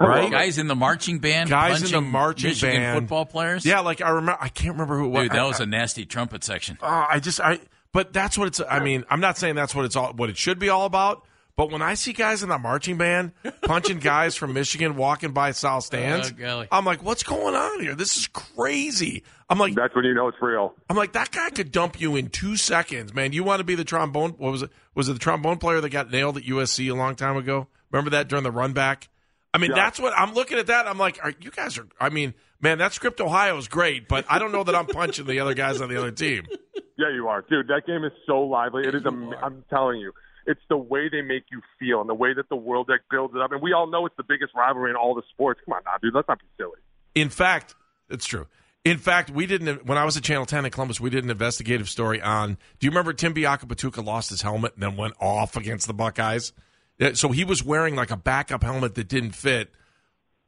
Right? 0.01 0.31
Guys 0.31 0.57
in 0.57 0.65
the 0.65 0.74
marching 0.75 1.19
band, 1.19 1.51
Guys 1.51 1.83
in 1.83 1.91
the 1.91 2.01
marching 2.01 2.50
Michigan 2.50 2.75
band. 2.81 3.00
football 3.01 3.24
players. 3.27 3.63
Yeah, 3.63 3.81
like 3.81 4.01
I 4.01 4.10
remember. 4.10 4.36
I 4.41 4.50
can't 4.50 4.74
remember 4.74 4.98
who 4.98 5.05
it 5.05 5.10
was. 5.10 5.24
dude, 5.25 5.31
that 5.33 5.43
was 5.43 5.60
a 5.60 5.67
nasty 5.67 6.07
trumpet 6.07 6.43
section. 6.43 6.79
Oh, 6.81 7.05
I 7.07 7.19
just 7.19 7.39
I 7.39 7.60
but 7.93 8.13
that's 8.13 8.38
what 8.38 8.48
it's 8.48 8.62
I 8.69 8.79
mean, 8.79 9.03
I'm 9.10 9.19
not 9.21 9.38
saying 9.38 9.55
that's 9.55 9.75
what 9.75 9.86
it's 9.86 9.95
all 9.95 10.13
what 10.13 10.29
it 10.29 10.38
should 10.38 10.60
be 10.60 10.69
all 10.69 10.86
about, 10.86 11.24
but 11.55 11.71
when 11.71 11.81
I 11.81 11.93
see 11.95 12.13
guys 12.13 12.43
in 12.43 12.50
that 12.50 12.62
marching 12.62 12.98
band 12.98 13.33
punching 13.63 14.00
guys 14.00 14.36
from 14.36 14.53
Michigan 14.53 14.95
walking 14.95 15.31
by 15.31 15.51
South 15.51 15.83
stands, 15.83 16.31
Oh. 16.43 16.65
I'm 16.71 16.86
like, 16.86 17.03
what's 17.03 17.24
going 17.24 17.55
on 17.55 17.81
here? 17.81 17.93
This 17.95 18.15
is 18.17 18.27
crazy. 18.27 19.24
I'm 19.50 19.57
like 19.60 19.75
That's 19.75 19.93
when 19.95 20.05
you 20.05 20.13
know 20.13 20.27
it's 20.29 20.38
real. 20.41 20.74
I'm 20.89 20.95
like 20.95 21.12
that 21.13 21.31
guy 21.31 21.50
could 21.50 21.71
dump 21.71 22.00
you 22.00 22.15
in 22.15 22.29
2 22.29 22.55
seconds, 22.55 23.13
man. 23.13 23.33
You 23.33 23.43
want 23.43 23.60
to 23.60 23.63
be 23.65 23.75
the 23.75 23.83
trombone 23.83 24.31
what 24.38 24.51
was 24.51 24.62
it? 24.62 24.69
Was 24.95 25.10
it 25.10 25.13
the 25.13 25.19
trombone 25.19 25.57
player 25.57 25.81
that 25.81 25.89
got 25.89 26.10
nailed 26.12 26.38
at 26.38 26.43
USC 26.43 26.89
a 26.89 26.95
long 26.95 27.15
time 27.15 27.36
ago? 27.38 27.67
Remember 27.91 28.12
that 28.12 28.27
during 28.29 28.43
the 28.43 28.51
run 28.51 28.71
back? 28.74 29.10
I 29.53 29.58
mean, 29.58 29.72
Yeah. 29.72 29.75
that's 29.75 30.00
what 30.00 30.13
I'm 30.17 30.34
looking 30.34 30.58
at 30.58 30.67
that. 30.67 30.88
I'm 30.88 30.98
like, 30.98 31.20
are, 31.24 31.34
you 31.41 31.51
guys 31.51 31.77
are 31.77 31.88
I 32.00 32.10
mean, 32.10 32.34
man, 32.62 32.77
that 32.77 32.93
script 32.93 33.20
Ohio 33.20 33.58
is 33.58 33.67
great, 33.67 34.08
but 34.08 34.25
I 34.29 34.39
don't 34.39 34.51
know 34.51 34.63
that 34.63 34.75
I'm 34.75 34.88
punching 34.88 35.25
the 35.25 35.39
other 35.39 35.53
guys 35.53 35.81
on 35.81 35.89
the 35.89 35.98
other 35.98 36.12
team. 36.12 36.46
Yeah, 36.98 37.12
you 37.15 37.27
are, 37.29 37.41
dude. 37.50 37.67
That 37.70 37.88
game 37.88 38.03
is 38.03 38.12
so 38.27 38.41
lively. 38.41 38.88
It 38.88 38.93
is. 38.93 39.03
Am- 39.08 39.34
I'm 39.41 39.63
telling 39.72 40.00
you, 40.00 40.12
it's 40.46 40.60
the 40.70 40.77
way 40.77 41.10
they 41.10 41.22
make 41.24 41.46
you 41.51 41.62
feel 41.79 42.00
and 42.00 42.08
the 42.08 42.13
way 42.13 42.31
that 42.31 42.48
the 42.48 42.55
World 42.55 42.88
Deck 42.88 43.00
builds 43.10 43.34
it 43.34 43.41
up. 43.41 43.51
And 43.51 43.60
we 43.60 43.74
all 43.74 43.88
know 43.89 44.05
it's 44.05 44.15
the 44.17 44.24
biggest 44.24 44.53
rivalry 44.53 44.91
in 44.91 44.96
all 44.96 45.15
the 45.15 45.24
sports. 45.34 45.60
Come 45.65 45.74
on, 45.74 45.81
now, 45.84 45.93
dude. 46.00 46.13
Let's 46.13 46.27
not 46.27 46.38
be 46.38 46.46
silly. 46.60 46.77
In 47.15 47.29
fact, 47.29 47.74
it's 48.08 48.27
true. 48.27 48.46
In 48.86 49.00
fact, 49.00 49.31
we 49.31 49.48
didn't. 49.48 49.88
When 49.88 49.98
I 49.98 50.05
was 50.05 50.15
at 50.15 50.22
Channel 50.22 50.46
Ten 50.46 50.63
in 50.63 50.70
Columbus, 50.70 51.00
we 51.00 51.10
did 51.10 51.24
an 51.24 51.31
investigative 51.31 51.89
story 51.89 52.22
on. 52.22 52.58
Do 52.79 52.86
you 52.86 52.91
remember 52.91 53.13
Tim 53.13 53.34
Biakabutuka 53.34 54.05
lost 54.05 54.29
his 54.29 54.43
helmet 54.43 54.74
and 54.75 54.84
then 54.84 54.96
went 54.96 55.15
off 55.20 55.55
against 55.55 55.88
the 55.88 55.96
Buckeyes? 55.96 56.53
Yeah, 57.01 57.13
So 57.13 57.29
he 57.29 57.43
was 57.43 57.63
wearing 57.63 57.96
like 57.96 58.12
a 58.12 58.17
backup 58.17 58.63
helmet 58.63 58.93
that 58.96 59.08
didn't 59.08 59.31
fit. 59.31 59.72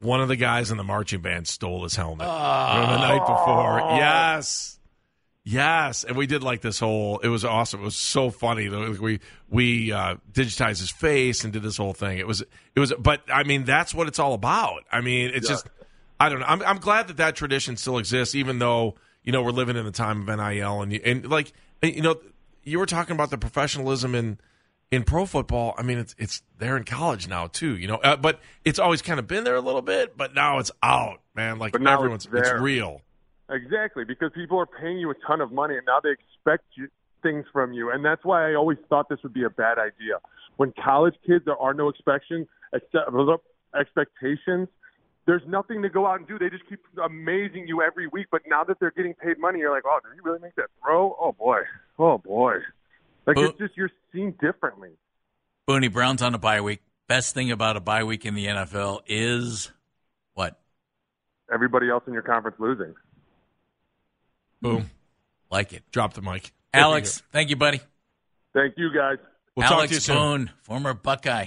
One 0.00 0.20
of 0.20 0.28
the 0.28 0.36
guys 0.36 0.70
in 0.70 0.76
the 0.76 0.84
marching 0.84 1.20
band 1.20 1.48
stole 1.48 1.82
his 1.82 1.96
helmet 1.96 2.26
from 2.26 2.90
the 2.90 2.98
night 2.98 3.20
before. 3.20 3.96
Yes, 3.96 4.78
yes, 5.44 6.04
and 6.04 6.16
we 6.16 6.26
did 6.26 6.42
like 6.42 6.60
this 6.60 6.78
whole. 6.78 7.18
It 7.20 7.28
was 7.28 7.44
awesome. 7.44 7.80
It 7.80 7.84
was 7.84 7.96
so 7.96 8.30
funny. 8.30 8.68
We 8.68 9.20
we 9.48 9.92
uh, 9.92 10.16
digitized 10.30 10.80
his 10.80 10.90
face 10.90 11.42
and 11.42 11.52
did 11.52 11.62
this 11.62 11.78
whole 11.78 11.94
thing. 11.94 12.18
It 12.18 12.26
was 12.26 12.42
it 12.42 12.80
was. 12.80 12.92
But 12.98 13.22
I 13.32 13.44
mean, 13.44 13.64
that's 13.64 13.94
what 13.94 14.08
it's 14.08 14.18
all 14.18 14.34
about. 14.34 14.84
I 14.92 15.00
mean, 15.00 15.30
it's 15.34 15.48
just. 15.48 15.66
I 16.20 16.28
don't 16.28 16.40
know. 16.40 16.46
I'm, 16.46 16.62
I'm 16.62 16.78
glad 16.78 17.08
that 17.08 17.16
that 17.16 17.34
tradition 17.34 17.76
still 17.76 17.98
exists, 17.98 18.34
even 18.34 18.58
though 18.58 18.94
you 19.22 19.32
know 19.32 19.42
we're 19.42 19.50
living 19.50 19.76
in 19.76 19.84
the 19.84 19.90
time 19.90 20.28
of 20.28 20.38
NIL 20.38 20.82
and 20.82 20.92
and 20.92 21.30
like 21.30 21.52
you 21.82 22.02
know 22.02 22.16
you 22.62 22.78
were 22.78 22.86
talking 22.86 23.14
about 23.14 23.30
the 23.30 23.38
professionalism 23.38 24.14
in 24.14 24.38
in 24.90 25.02
pro 25.04 25.26
football. 25.26 25.74
I 25.76 25.82
mean, 25.82 25.98
it's 25.98 26.14
it's 26.18 26.42
there 26.58 26.76
in 26.76 26.84
college 26.84 27.28
now 27.28 27.48
too. 27.48 27.76
You 27.76 27.88
know, 27.88 27.96
uh, 27.96 28.16
but 28.16 28.40
it's 28.64 28.78
always 28.78 29.02
kind 29.02 29.18
of 29.18 29.26
been 29.26 29.44
there 29.44 29.56
a 29.56 29.60
little 29.60 29.82
bit, 29.82 30.16
but 30.16 30.34
now 30.34 30.58
it's 30.58 30.70
out, 30.82 31.20
man. 31.34 31.58
Like 31.58 31.74
everyone's 31.74 32.26
it's 32.26 32.48
there. 32.48 32.60
real. 32.60 33.00
Exactly, 33.50 34.04
because 34.04 34.30
people 34.34 34.58
are 34.58 34.66
paying 34.66 34.98
you 34.98 35.10
a 35.10 35.14
ton 35.26 35.40
of 35.40 35.52
money, 35.52 35.76
and 35.76 35.84
now 35.86 36.00
they 36.02 36.10
expect 36.10 36.64
you, 36.76 36.88
things 37.22 37.44
from 37.52 37.72
you, 37.72 37.90
and 37.90 38.04
that's 38.04 38.24
why 38.24 38.50
I 38.50 38.54
always 38.54 38.78
thought 38.88 39.08
this 39.10 39.18
would 39.22 39.34
be 39.34 39.44
a 39.44 39.50
bad 39.50 39.78
idea. 39.78 40.18
When 40.56 40.72
college 40.82 41.14
kids, 41.26 41.44
there 41.44 41.56
are 41.58 41.74
no 41.74 41.90
expectation, 41.90 42.46
expectations. 43.78 44.68
There's 45.26 45.42
nothing 45.46 45.82
to 45.82 45.88
go 45.88 46.06
out 46.06 46.18
and 46.20 46.28
do. 46.28 46.38
They 46.38 46.50
just 46.50 46.68
keep 46.68 46.80
amazing 47.02 47.66
you 47.66 47.82
every 47.82 48.06
week. 48.06 48.26
But 48.30 48.42
now 48.46 48.62
that 48.64 48.78
they're 48.78 48.92
getting 48.92 49.14
paid 49.14 49.38
money, 49.38 49.58
you're 49.60 49.72
like, 49.72 49.84
oh, 49.86 49.98
did 50.02 50.14
he 50.14 50.20
really 50.20 50.38
make 50.38 50.54
that 50.56 50.68
throw? 50.82 51.16
Oh 51.20 51.32
boy, 51.32 51.60
oh 51.98 52.18
boy. 52.18 52.58
Like 53.26 53.36
Well- 53.36 53.50
it's 53.50 53.58
just 53.58 53.76
you're 53.76 53.90
seen 54.12 54.32
differently. 54.40 54.90
Booney 55.68 55.90
Brown's 55.92 56.22
on 56.22 56.34
a 56.34 56.38
bye 56.38 56.60
week. 56.60 56.82
Best 57.08 57.34
thing 57.34 57.50
about 57.50 57.76
a 57.76 57.80
bye 57.80 58.04
week 58.04 58.24
in 58.26 58.34
the 58.34 58.46
NFL 58.46 59.02
is 59.06 59.70
what? 60.34 60.60
Everybody 61.52 61.88
else 61.90 62.04
in 62.06 62.12
your 62.12 62.22
conference 62.22 62.56
losing. 62.58 62.94
Boom. 64.60 64.82
Hmm. 64.82 64.86
Like 65.50 65.72
it. 65.72 65.82
Drop 65.90 66.14
the 66.14 66.22
mic. 66.22 66.52
Alex, 66.72 67.22
thank 67.30 67.50
you, 67.50 67.56
buddy. 67.56 67.80
Thank 68.52 68.74
you 68.76 68.90
guys. 68.92 69.18
We'll 69.54 69.66
talk 69.66 69.78
Alex 69.78 69.90
to 69.90 69.94
you 69.96 70.00
soon. 70.00 70.16
Boone, 70.16 70.50
former 70.62 70.94
Buckeye, 70.94 71.46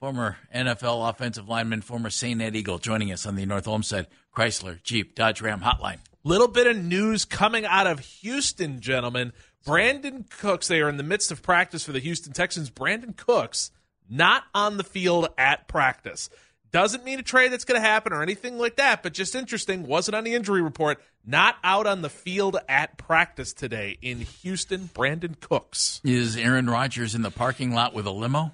former 0.00 0.38
NFL 0.54 1.08
offensive 1.10 1.48
lineman, 1.48 1.82
former 1.82 2.08
St. 2.08 2.40
Ed 2.40 2.56
Eagle, 2.56 2.78
joining 2.78 3.12
us 3.12 3.26
on 3.26 3.34
the 3.36 3.44
North 3.44 3.68
Olmsted 3.68 4.06
Chrysler 4.34 4.82
Jeep 4.82 5.14
Dodge 5.14 5.42
Ram 5.42 5.60
Hotline. 5.60 5.98
Little 6.24 6.48
bit 6.48 6.66
of 6.66 6.76
news 6.76 7.24
coming 7.24 7.64
out 7.64 7.86
of 7.86 7.98
Houston, 7.98 8.80
gentlemen. 8.80 9.32
Brandin 9.66 10.28
Cooks, 10.30 10.68
they 10.68 10.80
are 10.80 10.88
in 10.88 10.96
the 10.96 11.02
midst 11.02 11.32
of 11.32 11.42
practice 11.42 11.84
for 11.84 11.92
the 11.92 11.98
Houston 12.00 12.32
Texans. 12.32 12.70
Brandin 12.70 13.16
Cooks 13.16 13.70
not 14.08 14.44
on 14.54 14.76
the 14.76 14.84
field 14.84 15.28
at 15.38 15.68
practice. 15.68 16.30
Doesn't 16.70 17.04
mean 17.04 17.18
a 17.18 17.22
trade 17.22 17.52
that's 17.52 17.64
going 17.64 17.80
to 17.80 17.86
happen 17.86 18.12
or 18.12 18.22
anything 18.22 18.58
like 18.58 18.76
that, 18.76 19.02
but 19.02 19.12
just 19.12 19.34
interesting. 19.34 19.86
Wasn't 19.86 20.14
on 20.14 20.24
the 20.24 20.34
injury 20.34 20.62
report. 20.62 21.02
Not 21.24 21.56
out 21.62 21.86
on 21.86 22.02
the 22.02 22.08
field 22.08 22.56
at 22.68 22.96
practice 22.96 23.52
today 23.52 23.98
in 24.00 24.20
Houston. 24.20 24.88
Brandin 24.94 25.38
Cooks. 25.38 26.00
Is 26.02 26.36
Aaron 26.36 26.70
Rodgers 26.70 27.14
in 27.14 27.22
the 27.22 27.30
parking 27.30 27.72
lot 27.72 27.94
with 27.94 28.06
a 28.06 28.10
limo? 28.10 28.52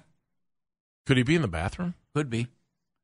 Could 1.05 1.17
he 1.17 1.23
be 1.23 1.35
in 1.35 1.41
the 1.41 1.47
bathroom? 1.47 1.95
Could 2.13 2.29
be. 2.29 2.47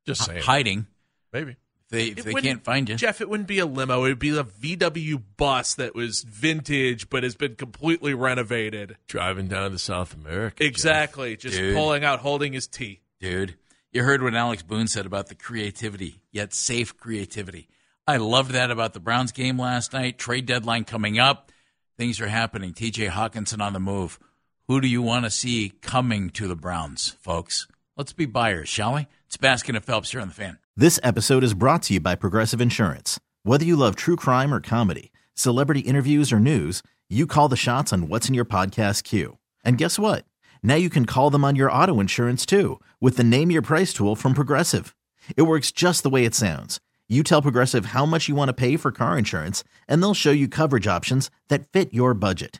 Just 0.05 0.25
saying. 0.25 0.43
Hiding. 0.43 0.85
Maybe. 1.31 1.55
They, 1.95 2.07
if 2.07 2.23
they 2.23 2.33
can't 2.33 2.63
find 2.63 2.89
you. 2.89 2.95
Jeff, 2.95 3.21
it 3.21 3.29
wouldn't 3.29 3.47
be 3.47 3.59
a 3.59 3.65
limo. 3.65 4.03
It 4.03 4.09
would 4.09 4.19
be 4.19 4.37
a 4.37 4.43
VW 4.43 5.21
bus 5.37 5.75
that 5.75 5.95
was 5.95 6.23
vintage 6.23 7.09
but 7.09 7.23
has 7.23 7.35
been 7.35 7.55
completely 7.55 8.13
renovated. 8.13 8.97
Driving 9.07 9.47
down 9.47 9.71
to 9.71 9.79
South 9.79 10.13
America. 10.13 10.63
Jeff. 10.63 10.67
Exactly. 10.67 11.37
Just 11.37 11.57
Dude. 11.57 11.75
pulling 11.75 12.03
out, 12.03 12.19
holding 12.19 12.53
his 12.53 12.67
tea. 12.67 12.99
Dude, 13.21 13.55
you 13.91 14.03
heard 14.03 14.21
what 14.21 14.35
Alex 14.35 14.61
Boone 14.61 14.87
said 14.87 15.05
about 15.05 15.27
the 15.27 15.35
creativity, 15.35 16.21
yet 16.31 16.53
safe 16.53 16.97
creativity. 16.97 17.69
I 18.07 18.17
loved 18.17 18.51
that 18.51 18.69
about 18.69 18.93
the 18.93 18.99
Browns 18.99 19.31
game 19.31 19.57
last 19.57 19.93
night. 19.93 20.17
Trade 20.17 20.45
deadline 20.45 20.83
coming 20.83 21.17
up. 21.17 21.51
Things 21.97 22.19
are 22.19 22.27
happening. 22.27 22.73
TJ 22.73 23.09
Hockenson 23.09 23.61
on 23.61 23.73
the 23.73 23.79
move. 23.79 24.19
Who 24.67 24.81
do 24.81 24.87
you 24.87 25.01
want 25.01 25.25
to 25.25 25.31
see 25.31 25.71
coming 25.81 26.29
to 26.31 26.47
the 26.47 26.55
Browns, 26.55 27.15
folks? 27.21 27.67
Let's 27.97 28.11
be 28.11 28.25
buyers, 28.25 28.67
shall 28.67 28.95
we? 28.95 29.07
It's 29.25 29.37
Baskin 29.37 29.77
and 29.77 29.83
Phelps 29.83 30.11
here 30.11 30.19
on 30.19 30.27
the 30.27 30.33
fan. 30.33 30.57
This 30.75 30.99
episode 31.01 31.45
is 31.45 31.53
brought 31.53 31.83
to 31.83 31.93
you 31.93 32.01
by 32.01 32.15
Progressive 32.15 32.59
Insurance. 32.59 33.21
Whether 33.43 33.63
you 33.63 33.77
love 33.77 33.95
true 33.95 34.17
crime 34.17 34.53
or 34.53 34.59
comedy, 34.59 35.13
celebrity 35.33 35.79
interviews 35.79 36.33
or 36.33 36.39
news, 36.41 36.83
you 37.09 37.25
call 37.25 37.47
the 37.47 37.55
shots 37.55 37.93
on 37.93 38.09
what's 38.09 38.27
in 38.27 38.35
your 38.35 38.43
podcast 38.43 39.03
queue. 39.05 39.37
And 39.63 39.77
guess 39.77 39.97
what? 39.97 40.25
Now 40.61 40.75
you 40.75 40.89
can 40.89 41.05
call 41.05 41.29
them 41.29 41.45
on 41.45 41.55
your 41.55 41.71
auto 41.71 42.01
insurance 42.01 42.45
too 42.45 42.81
with 42.99 43.15
the 43.15 43.23
Name 43.23 43.49
Your 43.49 43.61
Price 43.61 43.93
tool 43.93 44.17
from 44.17 44.33
Progressive. 44.33 44.93
It 45.37 45.43
works 45.43 45.71
just 45.71 46.03
the 46.03 46.09
way 46.09 46.25
it 46.25 46.35
sounds. 46.35 46.81
You 47.07 47.23
tell 47.23 47.41
Progressive 47.41 47.85
how 47.87 48.05
much 48.05 48.27
you 48.27 48.35
want 48.35 48.49
to 48.49 48.53
pay 48.53 48.75
for 48.75 48.91
car 48.91 49.17
insurance, 49.17 49.63
and 49.87 50.01
they'll 50.01 50.13
show 50.13 50.31
you 50.31 50.49
coverage 50.49 50.87
options 50.87 51.31
that 51.47 51.71
fit 51.71 51.93
your 51.93 52.13
budget. 52.13 52.59